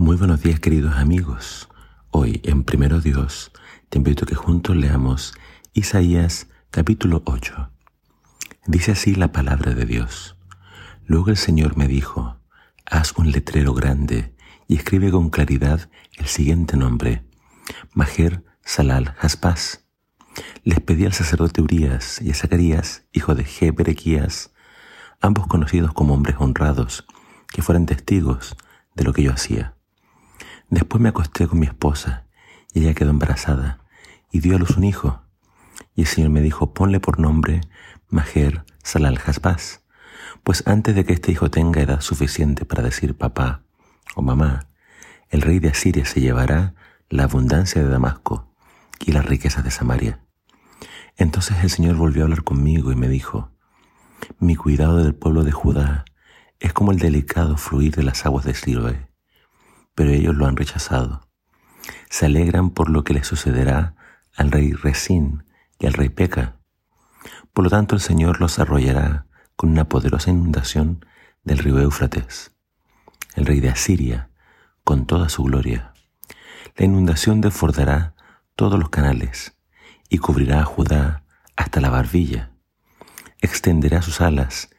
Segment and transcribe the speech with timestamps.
[0.00, 1.68] Muy buenos días queridos amigos.
[2.10, 3.52] Hoy en Primero Dios
[3.90, 5.34] te invito a que juntos leamos
[5.74, 7.70] Isaías capítulo 8.
[8.66, 10.38] Dice así la palabra de Dios.
[11.04, 12.38] Luego el Señor me dijo,
[12.86, 14.34] haz un letrero grande
[14.66, 17.22] y escribe con claridad el siguiente nombre,
[17.92, 19.84] Majer Salal Haspaz.
[20.64, 24.50] Les pedí al sacerdote Urias y a Zacarías, hijo de Jeberequías,
[25.20, 27.04] ambos conocidos como hombres honrados,
[27.48, 28.56] que fueran testigos
[28.94, 29.76] de lo que yo hacía.
[30.70, 32.26] Después me acosté con mi esposa
[32.72, 33.80] y ella quedó embarazada
[34.30, 35.20] y dio a luz un hijo.
[35.96, 37.62] Y el Señor me dijo, ponle por nombre
[38.08, 39.82] Majer Salal Hasbaz,
[40.44, 43.64] pues antes de que este hijo tenga edad suficiente para decir papá
[44.14, 44.68] o mamá,
[45.28, 46.74] el rey de Asiria se llevará
[47.08, 48.54] la abundancia de Damasco
[49.04, 50.20] y las riquezas de Samaria.
[51.16, 53.50] Entonces el Señor volvió a hablar conmigo y me dijo,
[54.38, 56.04] mi cuidado del pueblo de Judá
[56.60, 59.09] es como el delicado fluir de las aguas de Siloé
[59.94, 61.28] pero ellos lo han rechazado.
[62.08, 63.94] Se alegran por lo que le sucederá
[64.36, 65.44] al rey Resín
[65.78, 66.56] y al rey Peca.
[67.52, 71.04] Por lo tanto, el Señor los arrollará con una poderosa inundación
[71.44, 72.52] del río Éufrates.
[73.34, 74.30] El rey de Asiria,
[74.84, 75.92] con toda su gloria.
[76.76, 78.14] La inundación desbordará
[78.56, 79.56] todos los canales
[80.08, 81.24] y cubrirá a Judá
[81.56, 82.50] hasta la barbilla.
[83.40, 84.70] Extenderá sus alas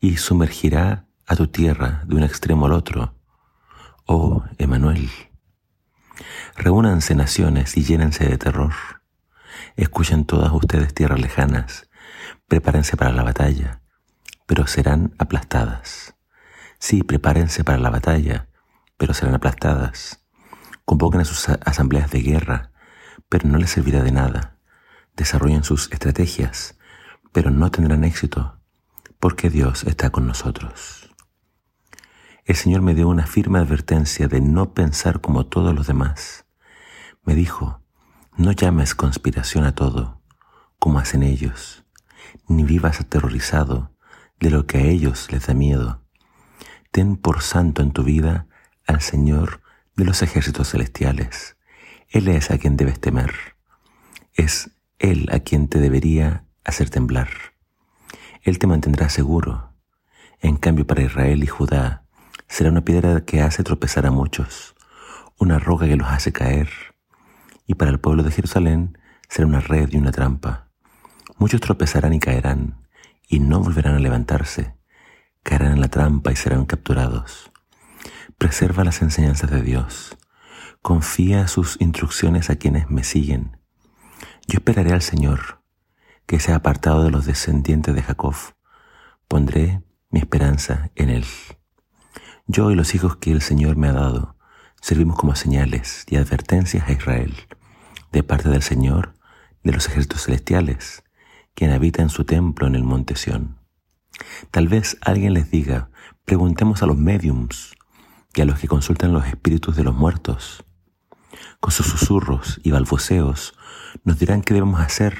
[0.00, 3.14] y sumergirá a tu tierra de un extremo al otro
[4.06, 5.08] Oh, Emanuel.
[6.56, 8.74] Reúnanse naciones y llénense de terror.
[9.76, 11.88] Escuchen todas ustedes tierras lejanas,
[12.46, 13.80] prepárense para la batalla,
[14.44, 16.16] pero serán aplastadas.
[16.78, 18.48] Sí, prepárense para la batalla,
[18.98, 20.22] pero serán aplastadas.
[20.84, 22.72] Convoquen a sus asambleas de guerra,
[23.30, 24.58] pero no les servirá de nada.
[25.16, 26.78] Desarrollen sus estrategias,
[27.32, 28.60] pero no tendrán éxito,
[29.18, 31.13] porque Dios está con nosotros
[32.44, 36.44] el Señor me dio una firme advertencia de no pensar como todos los demás.
[37.22, 37.80] Me dijo,
[38.36, 40.20] no llames conspiración a todo,
[40.78, 41.86] como hacen ellos,
[42.46, 43.92] ni vivas aterrorizado
[44.40, 46.02] de lo que a ellos les da miedo.
[46.90, 48.46] Ten por santo en tu vida
[48.86, 49.62] al Señor
[49.96, 51.56] de los ejércitos celestiales.
[52.10, 53.32] Él es a quien debes temer.
[54.34, 57.30] Es Él a quien te debería hacer temblar.
[58.42, 59.72] Él te mantendrá seguro.
[60.40, 62.03] En cambio, para Israel y Judá,
[62.54, 64.76] será una piedra que hace tropezar a muchos,
[65.40, 66.70] una roca que los hace caer,
[67.66, 68.96] y para el pueblo de Jerusalén
[69.28, 70.68] será una red y una trampa.
[71.36, 72.86] Muchos tropezarán y caerán,
[73.26, 74.76] y no volverán a levantarse,
[75.42, 77.50] caerán en la trampa y serán capturados.
[78.38, 80.16] Preserva las enseñanzas de Dios,
[80.80, 83.58] confía sus instrucciones a quienes me siguen.
[84.46, 85.60] Yo esperaré al Señor,
[86.24, 88.36] que sea apartado de los descendientes de Jacob.
[89.26, 91.24] Pondré mi esperanza en Él.
[92.46, 94.36] Yo y los hijos que el Señor me ha dado
[94.82, 97.34] servimos como señales y advertencias a Israel
[98.12, 99.14] de parte del Señor
[99.62, 101.04] de los ejércitos celestiales,
[101.54, 103.56] quien habita en su templo en el monte Sión.
[104.50, 105.88] Tal vez alguien les diga,
[106.26, 107.74] preguntemos a los mediums
[108.34, 110.64] y a los que consultan los espíritus de los muertos.
[111.60, 113.54] Con sus susurros y balbuceos
[114.04, 115.16] nos dirán qué debemos hacer.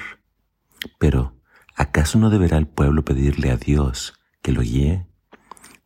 [0.99, 1.41] Pero,
[1.75, 4.12] ¿acaso no deberá el pueblo pedirle a Dios
[4.43, 5.06] que lo guíe?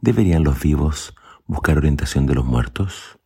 [0.00, 1.15] ¿Deberían los vivos
[1.48, 3.19] buscar orientación de los muertos?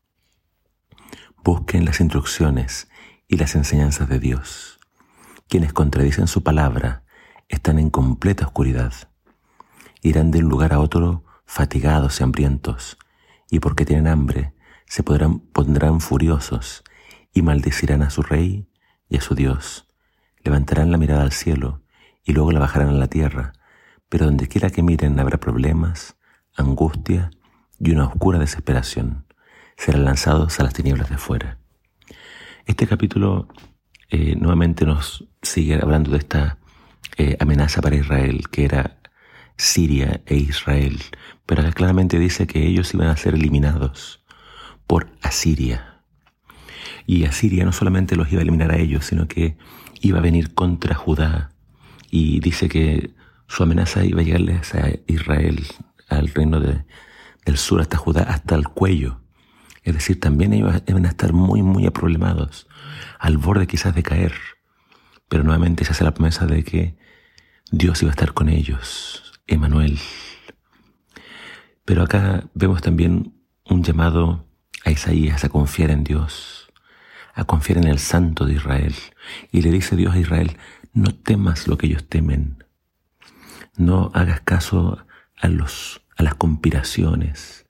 [1.43, 2.88] Busquen las instrucciones
[3.27, 4.78] y las enseñanzas de Dios.
[5.49, 7.03] Quienes contradicen su palabra
[7.49, 8.94] están en completa oscuridad.
[10.03, 12.97] Irán de un lugar a otro fatigados y hambrientos,
[13.50, 14.55] y porque tienen hambre
[14.87, 16.84] se pondrán furiosos
[17.34, 18.69] y maldecirán a su rey
[19.09, 19.88] y a su Dios.
[20.44, 21.82] Levantarán la mirada al cielo
[22.25, 23.53] y luego la bajarán a la tierra,
[24.09, 26.16] pero donde quiera que miren habrá problemas,
[26.55, 27.31] angustia
[27.82, 29.26] y una oscura desesperación.
[29.76, 31.59] Serán lanzados a las tinieblas de afuera.
[32.66, 33.48] Este capítulo
[34.10, 36.59] eh, nuevamente nos sigue hablando de esta
[37.16, 38.98] eh, amenaza para Israel, que era
[39.56, 41.00] Siria e Israel,
[41.44, 44.25] pero claramente dice que ellos iban a ser eliminados
[44.87, 46.02] por Asiria.
[47.06, 49.56] Y Asiria no solamente los iba a eliminar a ellos, sino que
[50.00, 51.50] iba a venir contra Judá.
[52.11, 53.12] Y dice que
[53.49, 55.67] su amenaza iba a llegarles a Israel,
[56.08, 56.85] al reino de,
[57.44, 59.21] del sur hasta Judá, hasta el cuello.
[59.83, 62.69] Es decir, también ellos deben estar muy, muy aproblemados,
[63.19, 64.35] al borde quizás de caer.
[65.29, 66.97] Pero nuevamente se hace la promesa de que
[67.71, 69.99] Dios iba a estar con ellos, Emanuel.
[71.85, 73.35] Pero acá vemos también
[73.69, 74.47] un llamado
[74.85, 76.73] a Isaías a confiar en Dios,
[77.35, 78.95] a confiar en el Santo de Israel.
[79.50, 80.56] Y le dice Dios a Israel,
[80.93, 82.65] no temas lo que ellos temen,
[83.77, 85.05] no hagas caso
[85.41, 87.67] a los a las conspiraciones.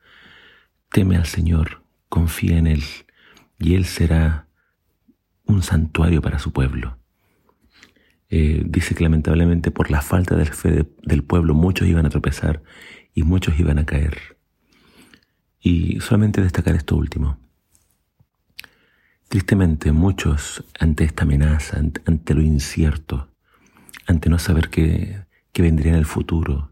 [0.91, 2.83] Teme al Señor, confía en Él
[3.59, 4.47] y Él será
[5.44, 6.99] un santuario para su pueblo.
[8.29, 12.62] Eh, dice que lamentablemente por la falta de fe del pueblo muchos iban a tropezar
[13.15, 14.39] y muchos iban a caer.
[15.61, 17.39] Y solamente destacar esto último.
[19.29, 23.31] Tristemente muchos ante esta amenaza, ante, lo incierto,
[24.06, 25.25] ante no saber qué
[25.55, 26.72] vendría en el futuro,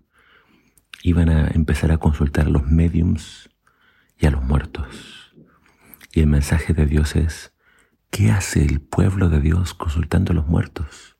[1.02, 3.50] iban a empezar a consultar a los mediums
[4.18, 5.34] y a los muertos.
[6.12, 7.54] Y el mensaje de Dios es,
[8.10, 11.10] ¿qué hace el pueblo de Dios consultando a los muertos?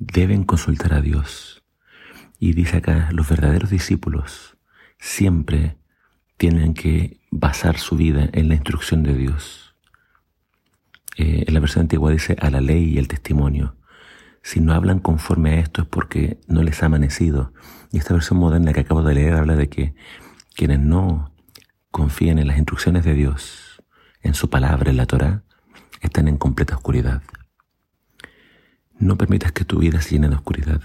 [0.00, 1.62] deben consultar a Dios.
[2.40, 4.56] Y dice acá, los verdaderos discípulos
[4.98, 5.76] siempre
[6.38, 9.76] tienen que basar su vida en la instrucción de Dios.
[11.16, 13.76] Eh, en la versión antigua dice a la ley y el testimonio.
[14.42, 17.52] Si no hablan conforme a esto es porque no les ha amanecido.
[17.92, 19.94] Y esta versión moderna que acabo de leer habla de que
[20.54, 21.34] quienes no
[21.90, 23.82] confían en las instrucciones de Dios,
[24.22, 25.42] en su palabra, en la Torah,
[26.00, 27.22] están en completa oscuridad.
[28.98, 30.80] No permitas que tu vida se llene de oscuridad.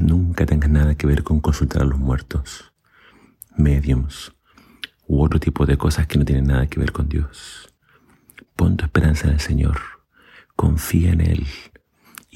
[0.00, 2.72] Nunca tengas nada que ver con consultar a los muertos,
[3.56, 4.32] mediums
[5.06, 7.72] u otro tipo de cosas que no tienen nada que ver con Dios.
[8.56, 9.78] Pon tu esperanza en el Señor,
[10.56, 11.46] confía en Él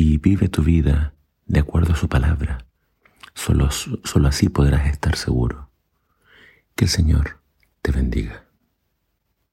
[0.01, 1.13] y vive tu vida
[1.45, 2.65] de acuerdo a su palabra.
[3.35, 5.69] Solo, solo así podrás estar seguro.
[6.75, 7.43] Que el Señor
[7.83, 8.47] te bendiga.